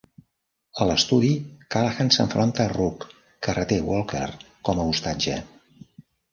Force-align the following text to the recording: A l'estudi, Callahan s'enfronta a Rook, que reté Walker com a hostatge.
A 0.85 0.87
l'estudi, 0.91 1.29
Callahan 1.75 2.09
s'enfronta 2.17 2.65
a 2.65 2.73
Rook, 2.73 3.07
que 3.45 3.57
reté 3.61 3.81
Walker 3.93 4.25
com 4.71 4.85
a 4.87 4.91
hostatge. 4.91 5.41